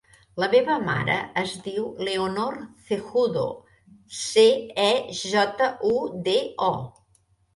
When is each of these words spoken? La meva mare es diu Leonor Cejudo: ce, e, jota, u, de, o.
La 0.41 0.47
meva 0.51 0.75
mare 0.85 1.15
es 1.41 1.51
diu 1.65 1.83
Leonor 2.07 2.55
Cejudo: 2.87 3.43
ce, 4.21 4.47
e, 4.85 4.89
jota, 5.21 5.67
u, 5.93 5.95
de, 6.29 6.35
o. 6.73 6.73